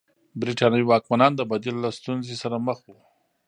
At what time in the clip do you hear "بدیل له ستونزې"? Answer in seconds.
1.51-2.35